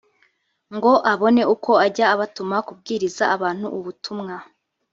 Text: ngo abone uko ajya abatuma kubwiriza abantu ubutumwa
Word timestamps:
ngo 0.75 0.91
abone 1.11 1.41
uko 1.53 1.71
ajya 1.85 2.05
abatuma 2.13 2.57
kubwiriza 2.67 3.23
abantu 3.35 3.65
ubutumwa 3.77 4.35